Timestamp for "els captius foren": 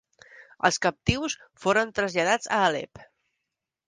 0.69-1.91